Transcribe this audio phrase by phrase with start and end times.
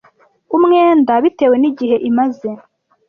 [0.55, 2.49] umwenda bitewe nigihe imaze